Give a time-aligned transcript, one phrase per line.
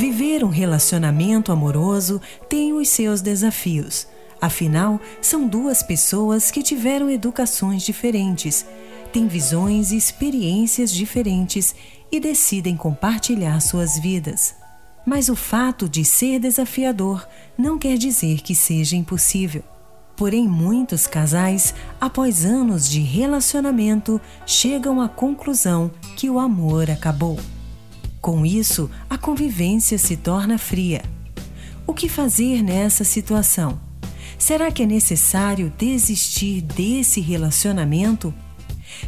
[0.00, 4.06] Viver um relacionamento amoroso tem os seus desafios.
[4.40, 8.64] Afinal, são duas pessoas que tiveram educações diferentes,
[9.12, 11.74] têm visões e experiências diferentes
[12.10, 14.54] e decidem compartilhar suas vidas.
[15.04, 19.62] Mas o fato de ser desafiador não quer dizer que seja impossível.
[20.16, 27.38] Porém, muitos casais, após anos de relacionamento, chegam à conclusão que o amor acabou.
[28.20, 31.02] Com isso, a convivência se torna fria.
[31.86, 33.80] O que fazer nessa situação?
[34.38, 38.32] Será que é necessário desistir desse relacionamento?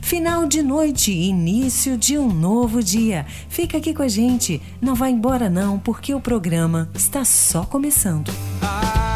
[0.00, 3.26] Final de noite, início de um novo dia.
[3.48, 8.32] Fica aqui com a gente, não vá embora não, porque o programa está só começando.
[8.62, 9.11] Ah,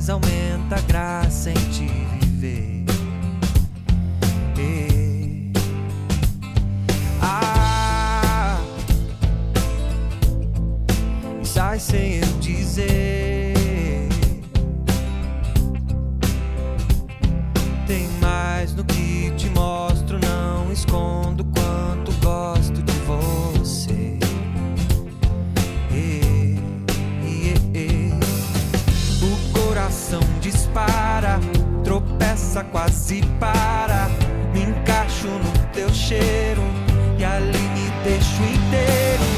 [0.00, 2.84] mais aumenta a graça em te viver.
[4.58, 5.52] Eh.
[7.20, 8.58] Ah,
[11.42, 14.08] sai sem eu dizer.
[17.86, 21.09] Tem mais no que te mostro, não escondo
[32.50, 34.08] tropeça, quase para.
[34.52, 36.62] Me encaixo no teu cheiro
[37.18, 39.29] e ali me deixo inteiro.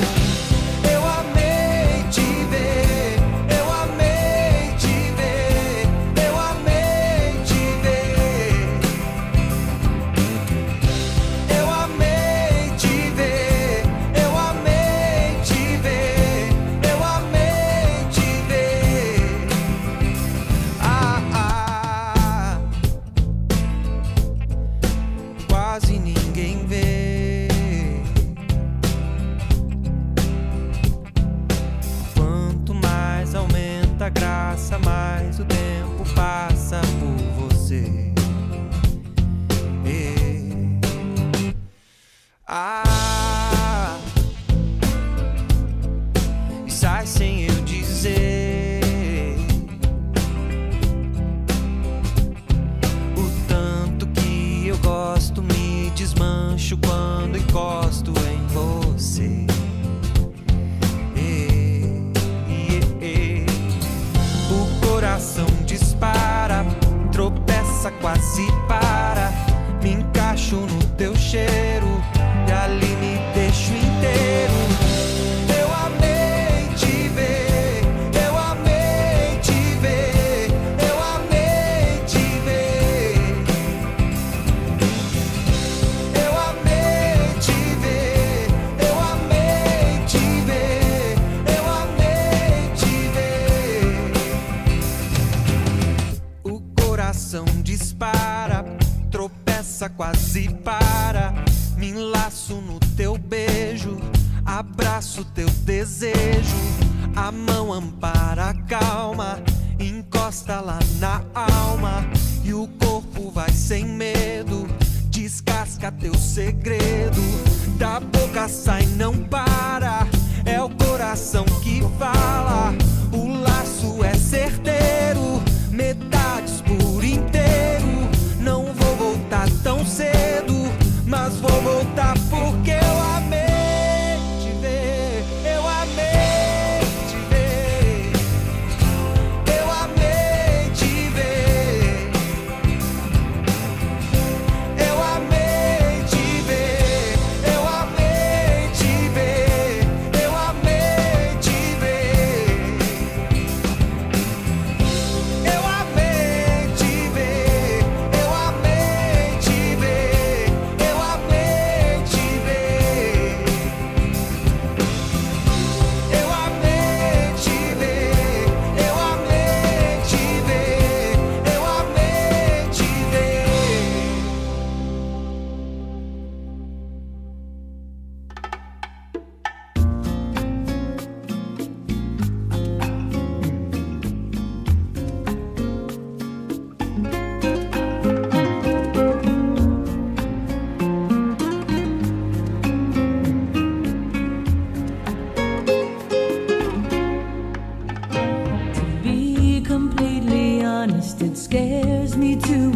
[201.23, 202.73] It scares me to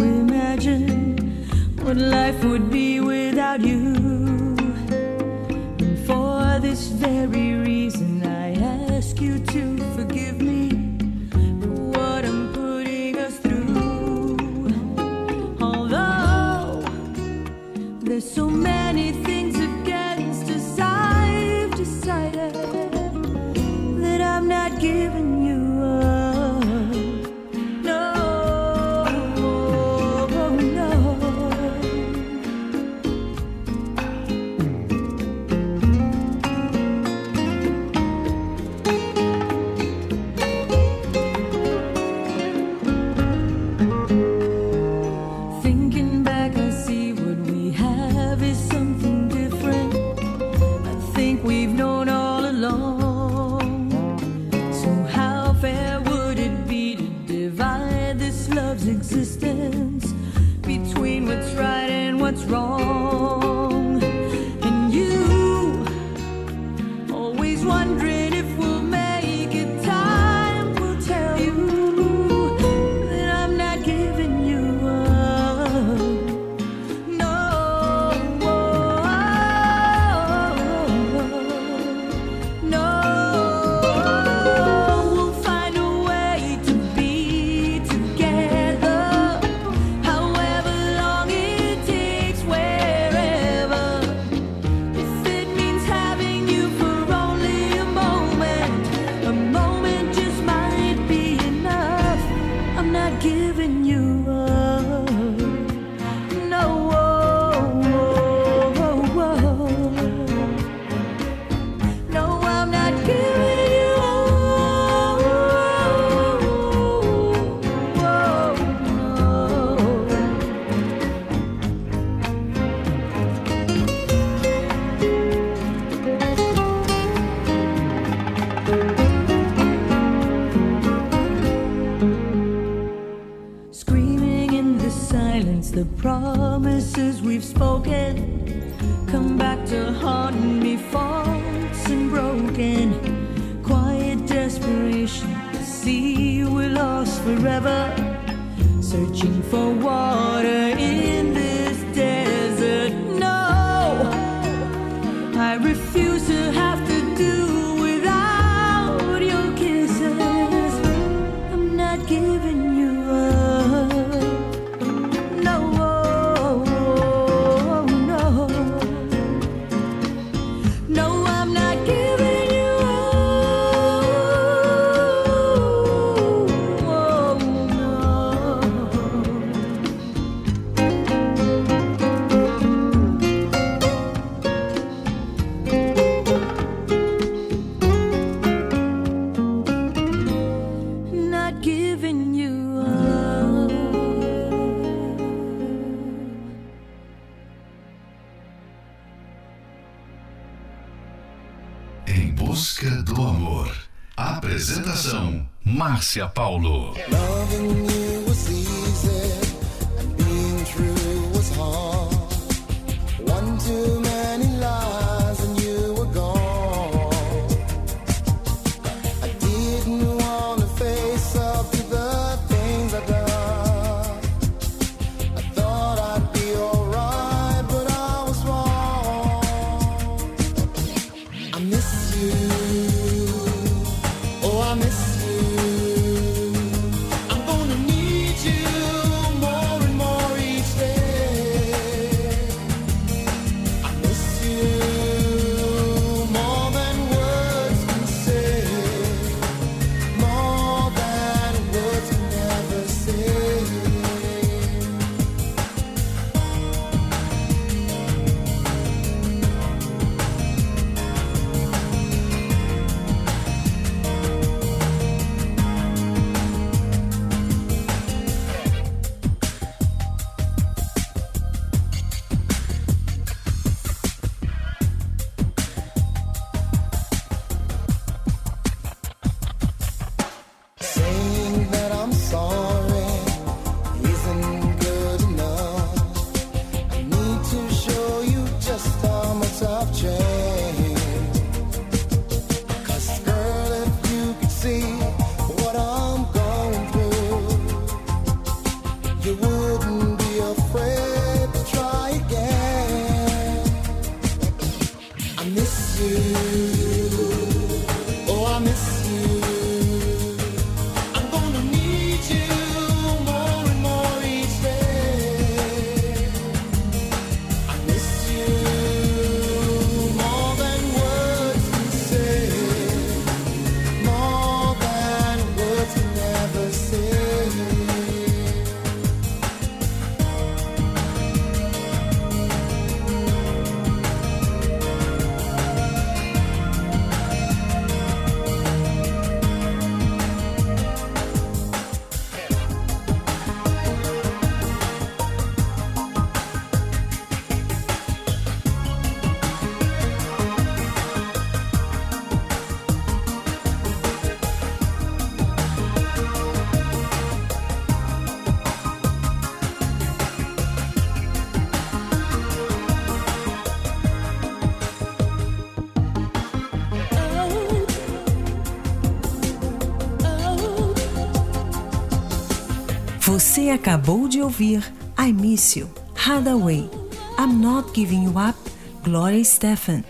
[373.67, 376.89] Você acabou de ouvir I Miss You, Hathaway,
[377.37, 378.57] I'm Not Giving You Up,
[379.03, 380.05] Gloria Stefan,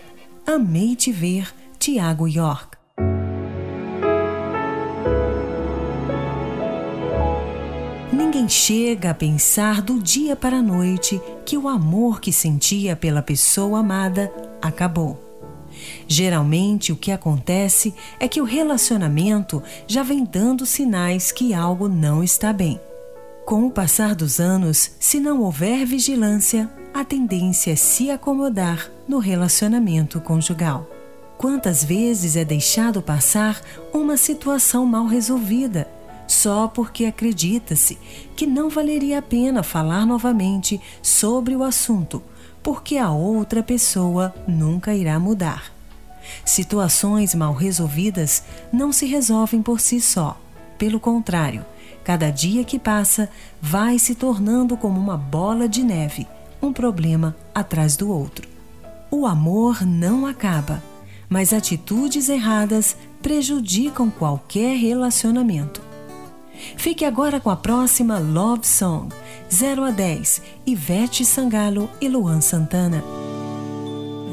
[0.45, 2.77] Amei Te Ver, Tiago York.
[8.13, 13.23] Ninguém chega a pensar do dia para a noite que o amor que sentia pela
[13.23, 15.19] pessoa amada acabou.
[16.07, 22.23] Geralmente, o que acontece é que o relacionamento já vem dando sinais que algo não
[22.23, 22.79] está bem.
[23.47, 29.19] Com o passar dos anos, se não houver vigilância, a tendência é se acomodar no
[29.19, 30.85] relacionamento conjugal.
[31.37, 33.61] Quantas vezes é deixado passar
[33.93, 35.87] uma situação mal resolvida
[36.27, 37.97] só porque acredita-se
[38.35, 42.21] que não valeria a pena falar novamente sobre o assunto,
[42.61, 45.71] porque a outra pessoa nunca irá mudar.
[46.43, 50.37] Situações mal resolvidas não se resolvem por si só.
[50.77, 51.65] Pelo contrário,
[52.07, 53.29] cada dia que passa
[53.61, 56.25] vai se tornando como uma bola de neve,
[56.61, 58.47] um problema atrás do outro.
[59.11, 60.81] O amor não acaba,
[61.27, 65.81] mas atitudes erradas prejudicam qualquer relacionamento.
[66.77, 69.13] Fique agora com a próxima Love Song,
[69.53, 73.03] 0 a 10, Ivete Sangalo e Luan Santana.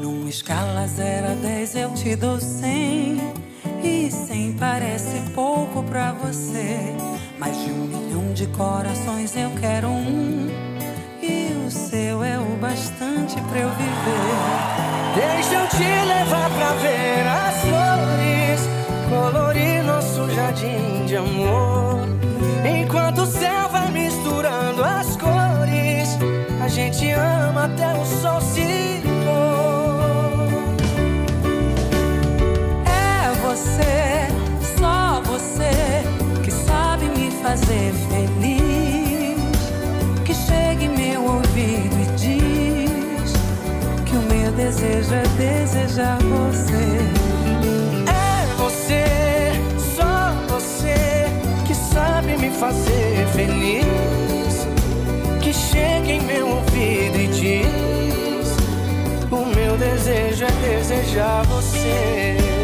[0.00, 3.43] Numa escala 0 a 10 eu te dou 100
[3.84, 6.96] E 100 parece pouco pra você
[7.38, 10.48] Mais de um milhão de corações eu quero um
[11.22, 17.24] E o seu é o bastante pra eu viver Deixa eu te levar pra ver
[17.28, 18.68] as flores,
[19.08, 22.08] colorir nosso jardim de amor.
[22.64, 26.18] Enquanto o céu vai misturando as cores,
[26.60, 29.83] a gente ama até o sol se pôr.
[33.54, 34.28] Você,
[34.78, 35.70] só você
[36.42, 39.38] Que sabe me fazer feliz
[40.24, 43.32] Que chega em meu ouvido e diz
[44.04, 46.98] Que o meu desejo é desejar você
[48.10, 51.24] É você, só você
[51.66, 54.66] que sabe me fazer feliz.
[55.40, 58.56] Que chega em meu ouvido e diz:
[59.30, 62.63] O meu desejo é desejar você.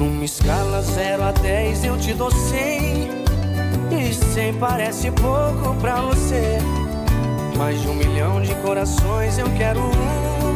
[0.00, 3.10] Numa escala 0 a 10 eu te dou 100
[3.90, 6.56] E 100 parece pouco pra você
[7.58, 10.54] Mais de um milhão de corações eu quero um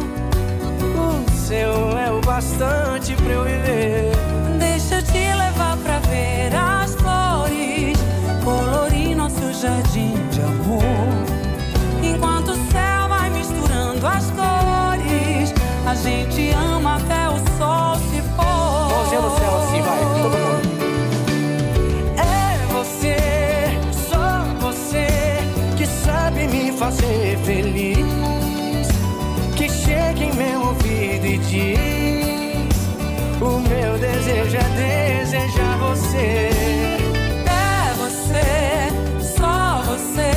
[0.99, 4.13] O seu é o bastante pra eu viver
[4.59, 7.99] Deixa eu te levar pra ver as flores,
[8.43, 10.83] colorir nosso jardim de amor.
[12.03, 15.53] Enquanto o céu vai misturando as cores,
[15.87, 18.14] a gente ama até o sol.
[19.05, 20.69] Mãozinha no céu assim, vai, todo mundo
[22.17, 23.17] É você,
[23.93, 25.07] só você
[25.77, 28.89] Que sabe me fazer feliz
[29.57, 32.77] Que chega em meu ouvido e diz
[33.43, 36.51] O meu desejo é desejar você
[37.47, 38.89] É você,
[39.37, 40.33] só você,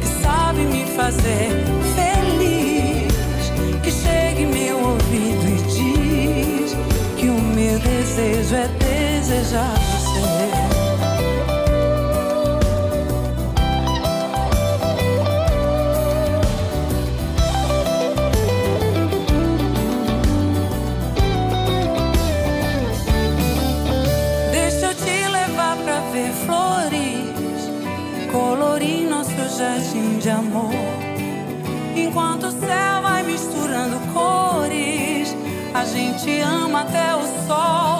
[0.00, 1.79] que sabe me fazer feliz.
[8.20, 10.20] Desejo é desejar você.
[24.50, 27.70] Deixa eu te levar pra ver flores,
[28.30, 30.70] colorir nosso jardim de amor.
[31.96, 35.34] Enquanto o céu vai misturando cores,
[35.72, 37.99] a gente ama até o sol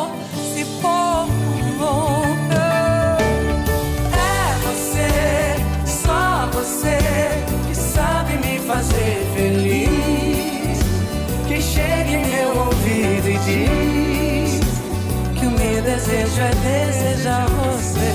[16.10, 18.10] desejo é desejar você.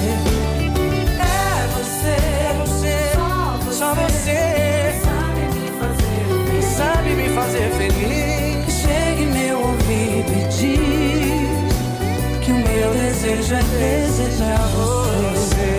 [1.18, 2.18] É você,
[2.60, 2.98] você,
[3.74, 4.92] só você
[6.52, 8.74] que sabe me fazer Que feliz.
[8.82, 15.74] chega em meu ouvido e diz que o meu desejo é desejar você.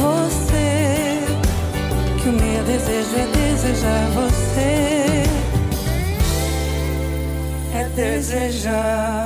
[0.00, 0.68] Você,
[2.22, 5.24] que o meu desejo é desejar você.
[7.74, 9.25] É desejar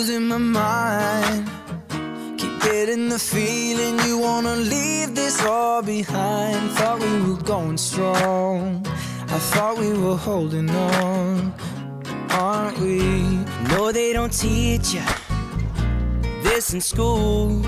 [0.00, 1.50] losing my mind.
[2.38, 6.70] Keep getting the feeling you wanna leave this all behind.
[6.70, 8.82] Thought we were going strong.
[9.36, 11.52] I thought we were holding on.
[12.30, 13.00] Aren't we?
[13.72, 15.04] No, they don't teach you
[16.44, 17.60] this in school.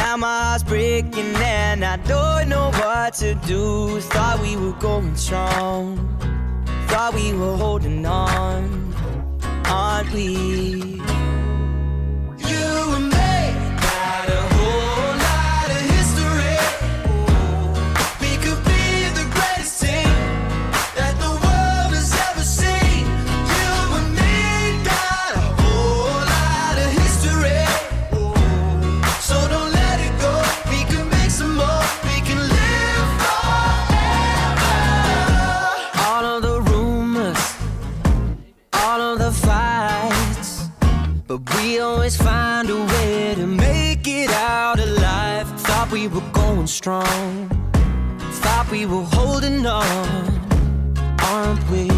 [0.00, 4.00] Now my heart's breaking and I don't know what to do.
[4.00, 5.84] Thought we were going strong.
[6.88, 8.93] Thought we were holding on.
[9.76, 11.23] Are we?
[41.74, 45.48] we always find a way to make it out alive.
[45.62, 47.48] Thought we were going strong,
[48.42, 49.88] thought we were holding on,
[51.18, 51.93] aren't we?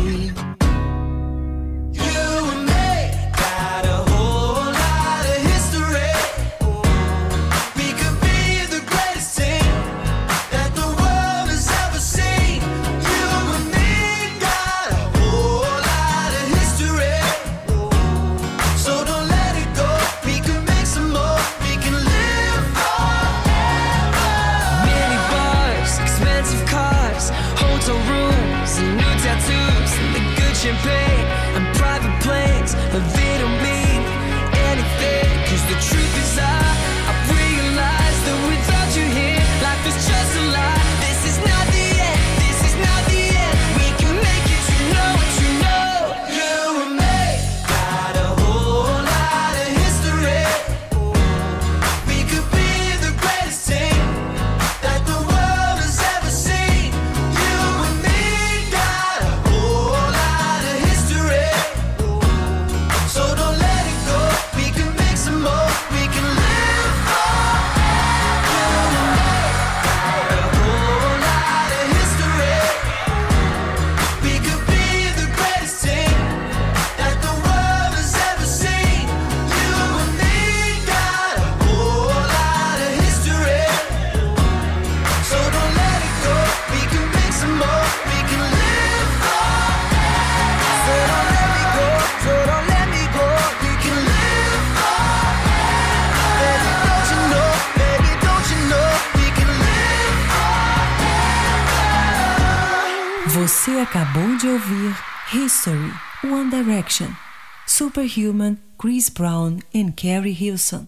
[107.97, 110.87] Superhuman, Chris Brown e Carrie Hilson.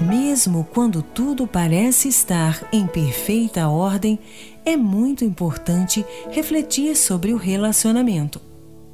[0.00, 4.18] Mesmo quando tudo parece estar em perfeita ordem,
[4.64, 8.40] é muito importante refletir sobre o relacionamento.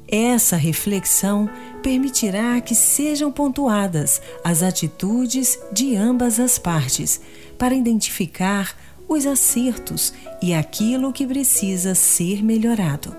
[0.07, 1.49] Essa reflexão
[1.81, 7.19] permitirá que sejam pontuadas as atitudes de ambas as partes
[7.57, 8.75] para identificar
[9.09, 13.15] os acertos e aquilo que precisa ser melhorado.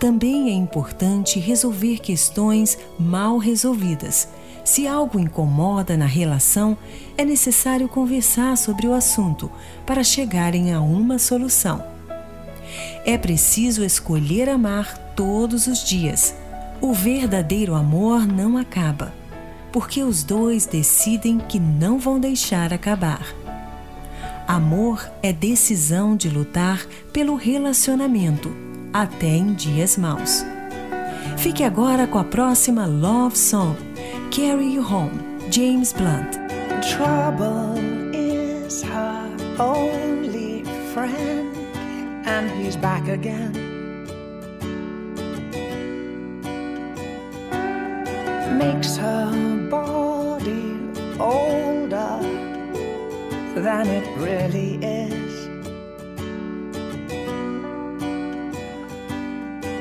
[0.00, 4.28] Também é importante resolver questões mal resolvidas.
[4.64, 6.76] Se algo incomoda na relação,
[7.16, 9.50] é necessário conversar sobre o assunto
[9.84, 11.84] para chegarem a uma solução.
[13.04, 16.34] É preciso escolher amar todos os dias.
[16.80, 19.12] O verdadeiro amor não acaba,
[19.72, 23.47] porque os dois decidem que não vão deixar acabar.
[24.48, 28.50] Amor é decisão de lutar pelo relacionamento,
[28.94, 30.42] até em dias maus.
[31.36, 33.76] Fique agora com a próxima Love Song,
[34.30, 36.38] Carry You Home, James Blunt.
[36.80, 37.76] Trouble
[38.14, 39.28] is her
[39.62, 41.54] only friend,
[42.24, 43.52] and he's back again.
[48.56, 49.30] Makes her
[49.68, 50.74] body
[51.20, 51.57] older
[53.60, 55.46] than it really is.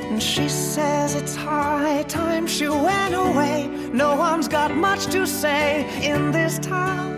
[0.09, 3.67] And she says it's high time she went away.
[3.93, 7.15] No one's got much to say in this town.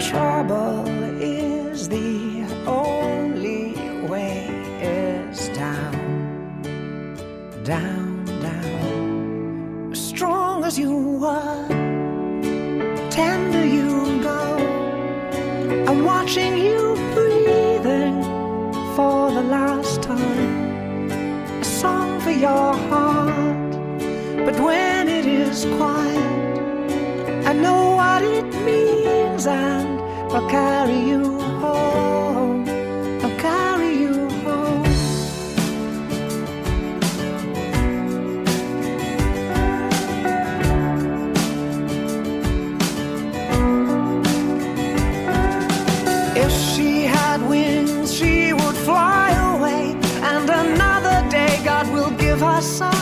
[0.00, 0.86] Trouble
[1.20, 3.74] is the only
[4.08, 4.46] way
[4.80, 6.62] is down,
[7.64, 9.94] down, down.
[9.94, 11.77] Strong as you were,
[13.18, 14.42] tender you go.
[15.88, 16.80] I'm watching you
[17.14, 18.22] breathing
[18.94, 21.10] for the last time.
[21.64, 23.72] A song for your heart,
[24.46, 26.60] but when it is quiet,
[27.50, 29.88] I know what it means, and
[30.34, 31.27] I'll carry you
[52.58, 52.97] I saw.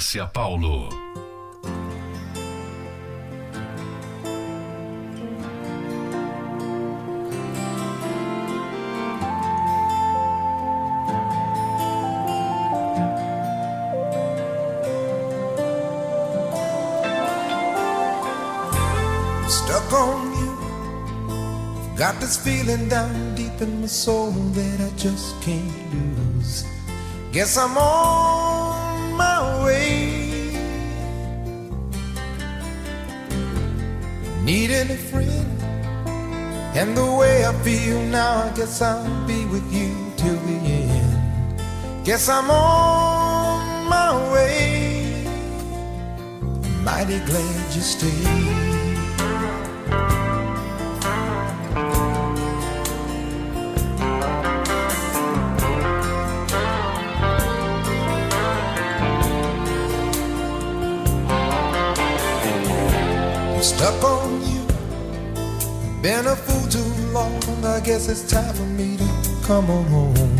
[0.00, 0.88] Márcia Paulo.
[19.48, 21.96] stuck on you.
[21.98, 26.64] Got this feeling down deep in my soul that I just can't lose.
[27.32, 28.49] Guess I'm on
[36.80, 42.06] And the way I feel now, I guess I'll be with you till the end.
[42.06, 45.26] Guess I'm on my way.
[46.82, 48.59] Mighty glad you stayed.
[67.82, 69.04] Guess it's time for me to
[69.42, 70.36] come on home.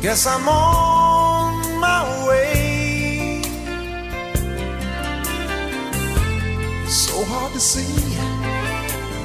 [0.00, 3.42] Guess I'm on my way.
[6.88, 7.92] So hard to see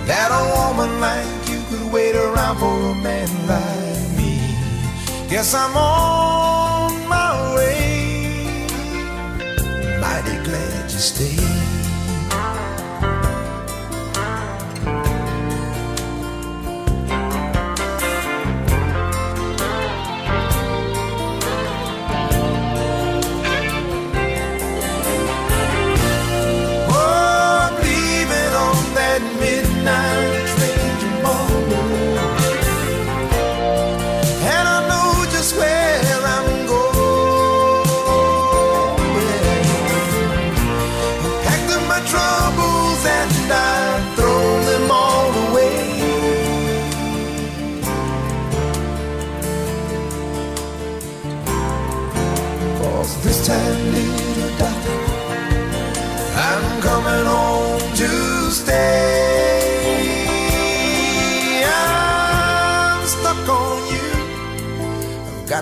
[0.05, 4.37] that a woman like you could wait around for a man like me.
[5.29, 8.67] Guess I'm on my way.
[9.99, 11.60] Mighty glad you stayed.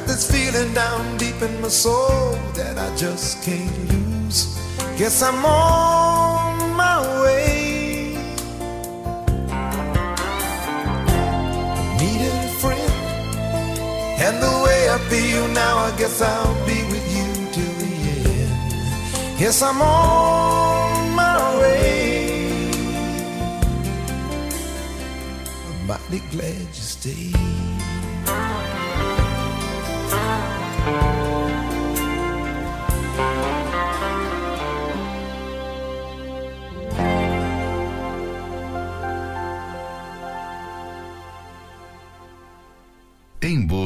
[0.09, 4.57] This feeling down deep in my soul that I just can't lose.
[4.97, 8.17] Guess I'm on my way.
[12.01, 12.93] Needing a friend.
[14.25, 17.93] And the way I feel now, I guess I'll be with you till the
[18.41, 19.39] end.
[19.39, 22.71] Yes, I'm on my way.
[25.69, 26.68] I'm mighty glad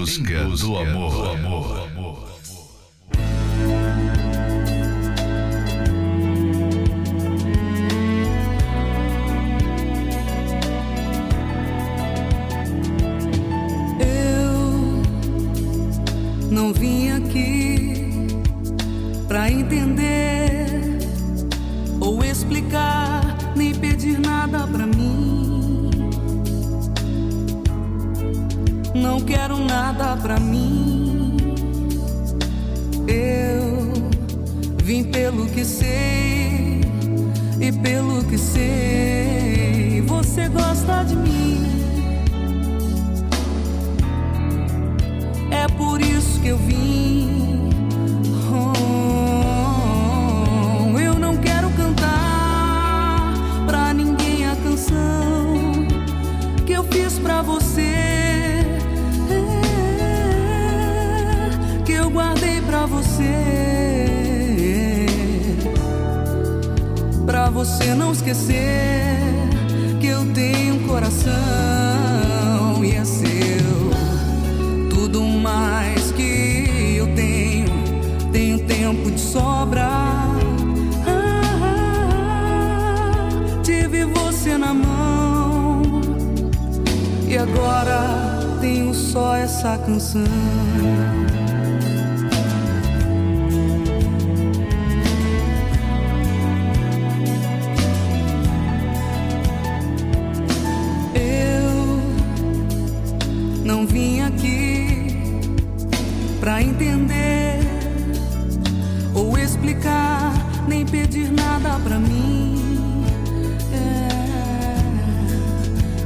[0.03, 1.77] Em busca, do amor.
[1.77, 1.82] Eu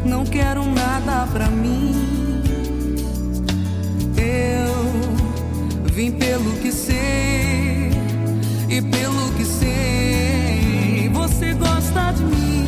[0.08, 1.93] não quero nada pra mim.
[4.17, 7.91] Eu vim pelo que sei
[8.70, 12.67] e pelo que sei, você gosta de mim.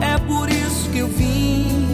[0.00, 1.87] É, por isso que eu vim.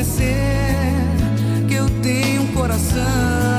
[0.00, 0.92] Esquecer
[1.66, 3.57] que eu tenho um coração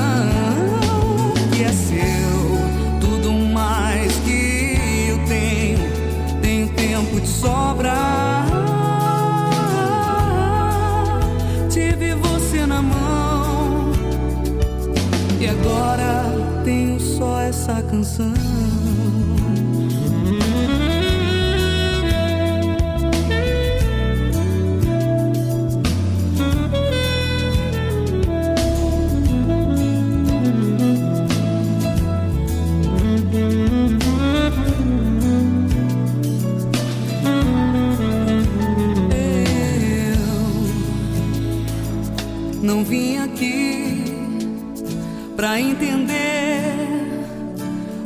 [45.59, 46.89] entender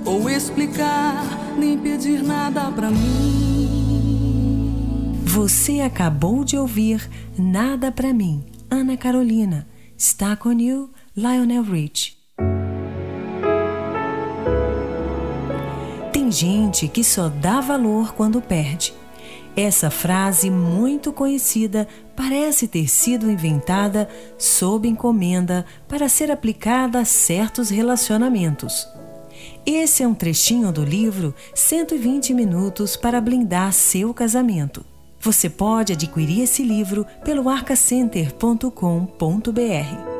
[0.06, 1.24] ou explicar,
[1.58, 3.64] nem pedir nada pra mim.
[5.24, 9.68] Você acabou de ouvir Nada Pra Mim, Ana Carolina.
[9.98, 12.18] Stuck on You, Lionel Rich.
[16.12, 18.94] Tem gente que só dá valor quando perde.
[19.56, 27.70] Essa frase muito conhecida parece ter sido inventada sob encomenda para ser aplicada a certos
[27.70, 28.88] relacionamentos.
[29.66, 34.84] Esse é um trechinho do livro 120 Minutos para Blindar Seu Casamento.
[35.20, 40.13] Você pode adquirir esse livro pelo arcacenter.com.br.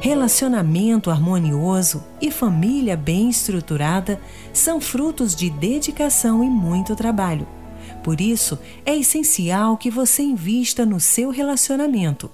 [0.00, 4.18] Relacionamento harmonioso e família bem estruturada
[4.50, 7.46] são frutos de dedicação e muito trabalho.
[8.02, 12.30] Por isso, é essencial que você invista no seu relacionamento.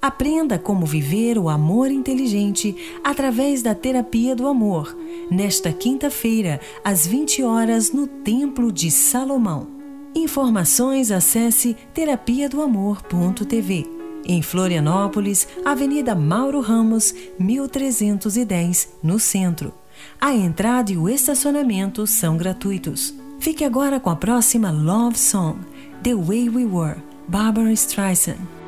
[0.00, 4.96] Aprenda como viver o amor inteligente através da terapia do amor,
[5.30, 9.68] nesta quinta-feira, às 20 horas, no Templo de Salomão.
[10.14, 14.01] Informações acesse terapia do amor.tv.
[14.24, 19.74] Em Florianópolis, Avenida Mauro Ramos, 1310, no centro.
[20.20, 23.14] A entrada e o estacionamento são gratuitos.
[23.40, 25.58] Fique agora com a próxima Love Song,
[26.02, 28.61] The Way We Were, Barbara Streisand.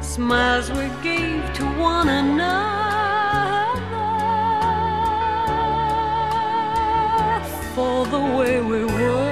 [0.02, 2.64] smiles we gave to one another
[7.76, 9.23] for the way we were.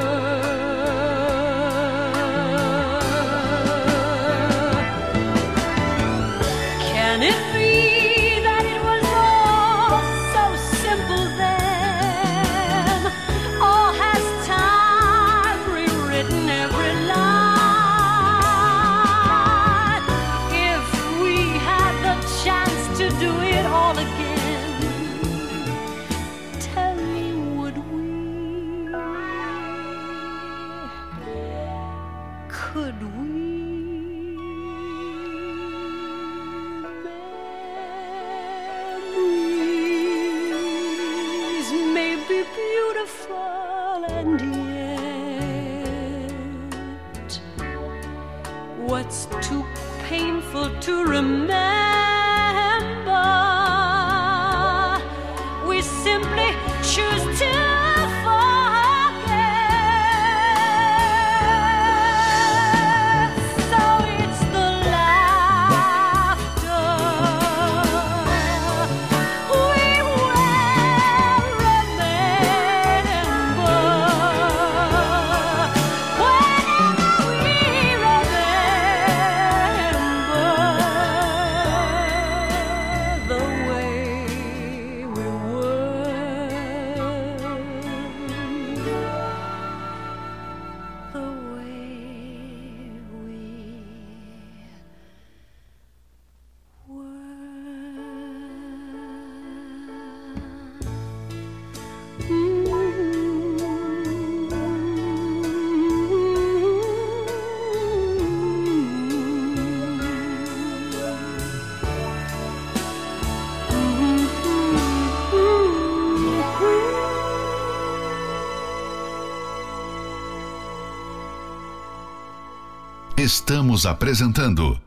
[123.34, 124.78] Estamos apresentando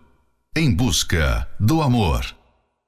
[0.55, 2.27] Em Busca do Amor.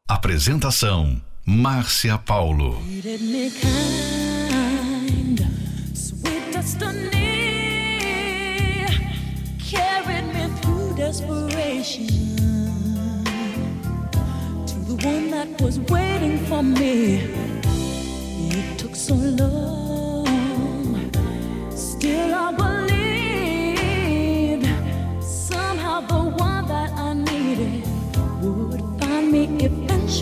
[0.06, 2.78] Apresentação Márcia Paulo.
[10.94, 12.06] desperation
[14.66, 17.32] to the one that was waiting for me.
[18.50, 20.26] It took so long,
[21.74, 22.85] still I believe.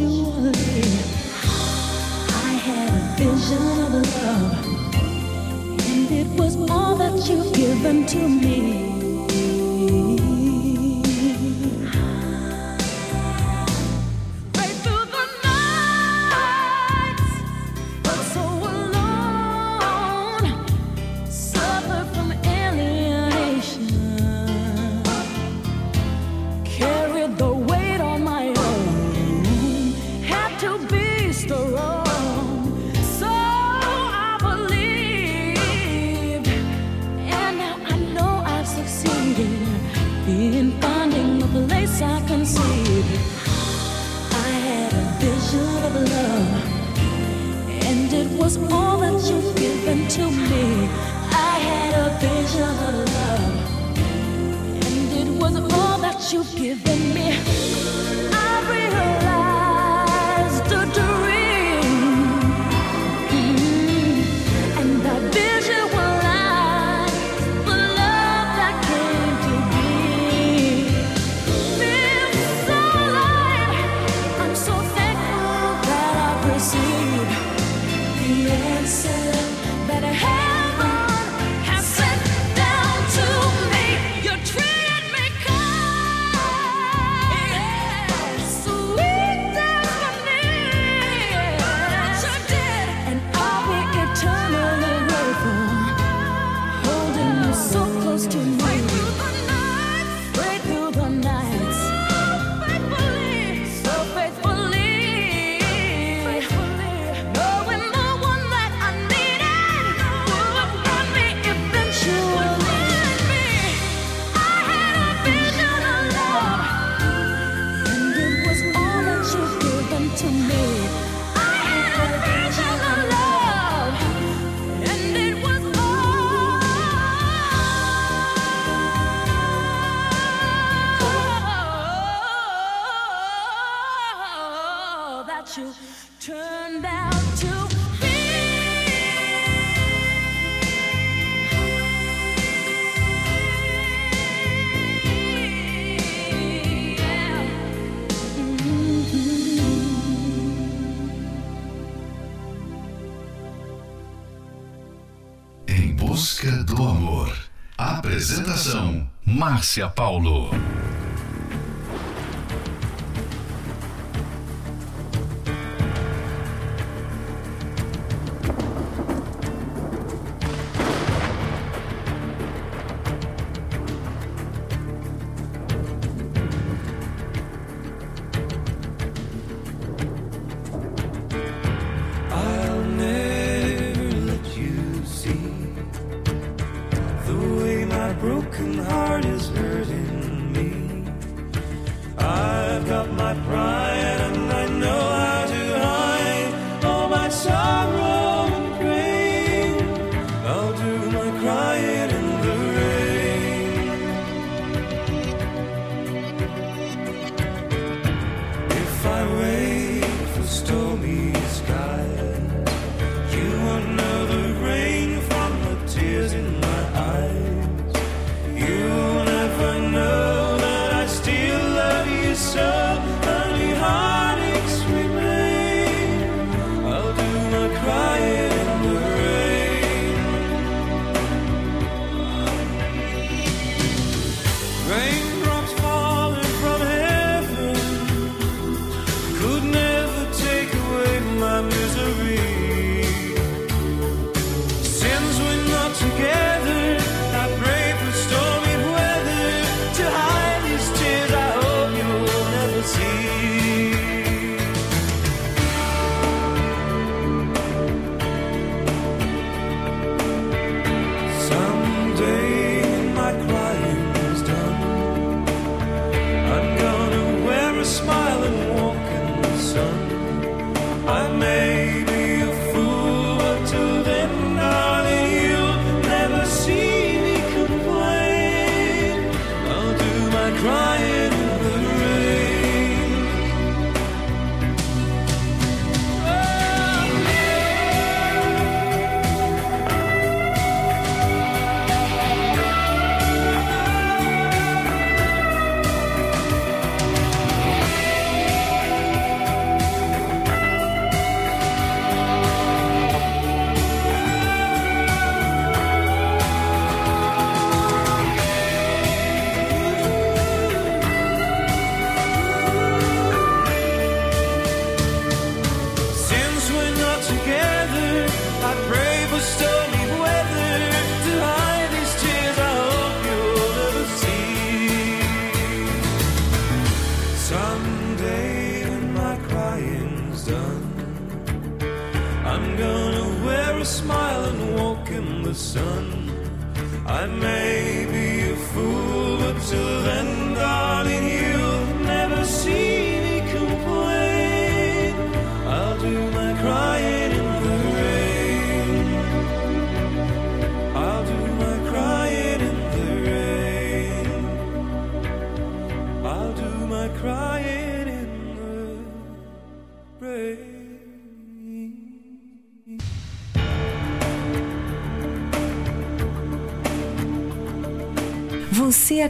[0.01, 0.85] eventually
[2.29, 3.93] I had a vision of
[4.25, 4.65] love,
[5.87, 8.94] and it was all that you've given to me.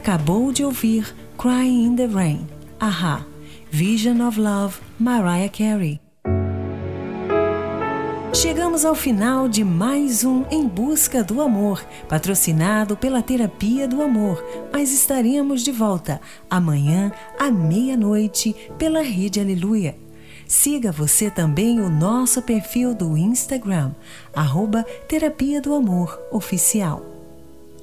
[0.05, 2.46] Acabou de ouvir Crying in the Rain,
[2.78, 3.24] Aha,
[3.70, 5.98] Vision of Love, Mariah Carey.
[8.34, 14.44] Chegamos ao final de mais um Em Busca do Amor, patrocinado pela Terapia do Amor,
[14.70, 19.96] mas estaremos de volta amanhã à meia-noite pela Rede Aleluia.
[20.46, 23.92] Siga você também o nosso perfil do Instagram,
[24.36, 27.13] arroba Terapia do Amor Oficial.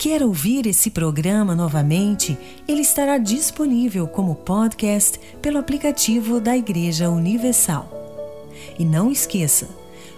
[0.02, 2.36] Quer ouvir esse programa novamente?
[2.68, 7.88] Ele estará disponível como podcast pelo aplicativo da Igreja Universal.
[8.80, 9.70] E não esqueça,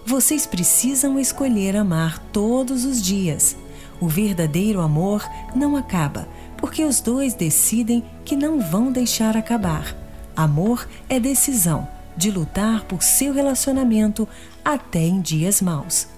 [0.06, 3.58] vocês precisam escolher amar todos os dias.
[4.00, 9.94] O verdadeiro amor não acaba, porque os dois decidem que não vão deixar acabar.
[10.34, 14.26] Amor é decisão de lutar por seu relacionamento
[14.64, 16.13] até em dias maus.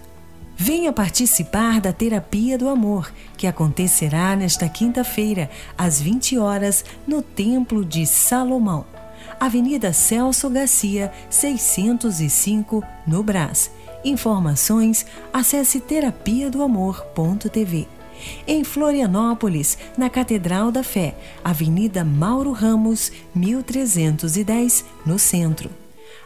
[0.57, 7.83] Venha participar da Terapia do Amor, que acontecerá nesta quinta-feira, às 20 horas, no Templo
[7.83, 8.85] de Salomão,
[9.37, 13.69] Avenida Celso Garcia, 605, no Brás.
[14.03, 17.87] Informações, acesse terapia do amor.tv.
[18.47, 25.69] Em Florianópolis, na Catedral da Fé, Avenida Mauro Ramos, 1310, no centro.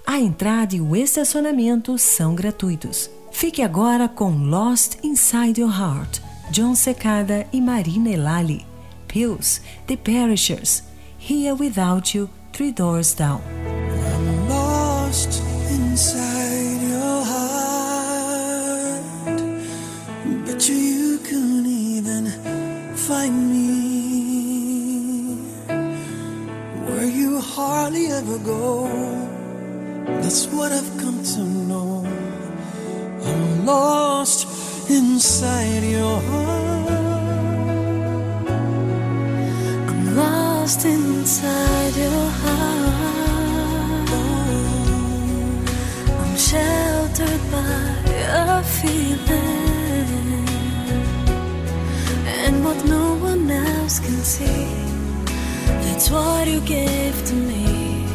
[0.05, 3.09] A entrada e o estacionamento são gratuitos.
[3.31, 6.21] Fique agora com Lost Inside Your Heart,
[6.51, 8.65] John Secada e Marina Elali.
[9.07, 10.83] Pills, The Perishers,
[11.17, 13.41] Here Without You, Three Doors Down.
[14.47, 19.03] lost inside your heart.
[20.45, 22.23] Bet you you couldn't even
[22.95, 23.67] find me
[26.85, 28.87] where you hardly ever go.
[30.21, 31.98] That's what I've come to know.
[33.25, 34.47] I'm lost
[34.89, 36.89] inside your heart.
[39.89, 44.09] I'm lost inside your heart.
[46.21, 47.95] I'm sheltered by
[48.31, 50.09] a feeling,
[52.45, 54.67] and what no one else can see.
[55.83, 58.05] That's what you gave to me.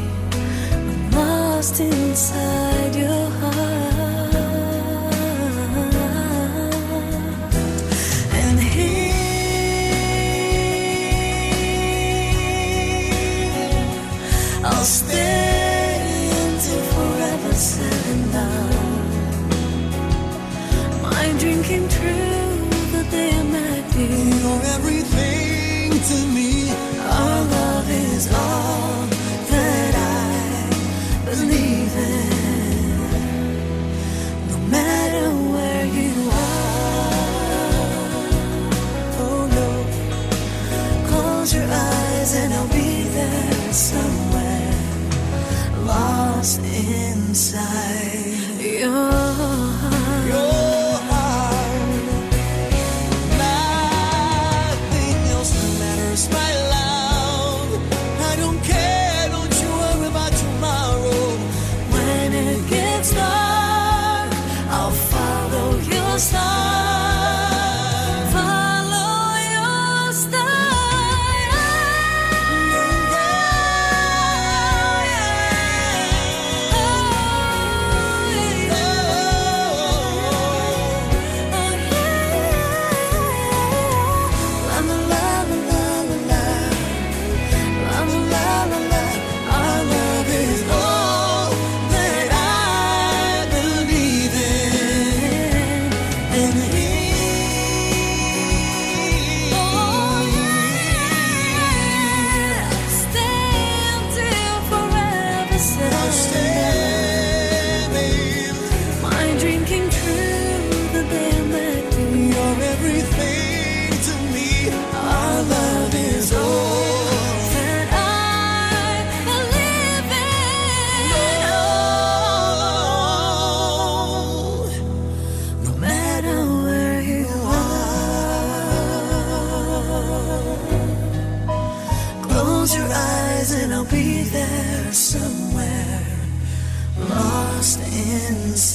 [0.72, 3.73] I'm lost inside your heart.
[47.34, 48.03] Inside
[105.56, 106.73] Stay.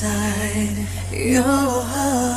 [0.02, 2.29] Inside your heart.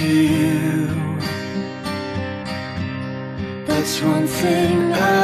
[0.00, 0.86] You.
[3.66, 5.23] That's one thing I